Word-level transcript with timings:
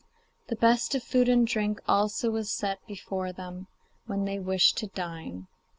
The 0.47 0.55
best 0.55 0.95
of 0.95 1.03
food 1.03 1.29
and 1.29 1.45
drink 1.45 1.79
also 1.87 2.31
was 2.31 2.51
set 2.51 2.79
before 2.87 3.31
them 3.31 3.67
when 4.07 4.25
they 4.25 4.39
wished 4.39 4.77
to 4.79 4.87
dine. 4.87 5.45